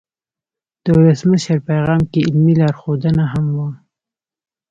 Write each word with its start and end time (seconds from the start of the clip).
د 0.83 0.85
ولسمشر 0.99 1.57
پیغام 1.69 2.01
کې 2.11 2.25
علمي 2.27 2.53
لارښودونه 2.61 3.23
هم 3.33 3.45
وو. 3.55 3.69